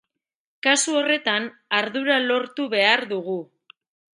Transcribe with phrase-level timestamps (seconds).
[0.67, 1.45] Kasu horretan
[1.81, 3.37] ardura lortu behar dugu.